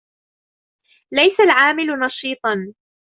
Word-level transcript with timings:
لَيْسَ 1.11 1.39
الْعَامِلُ 1.41 1.91
نَشِيطًا. 1.99 2.73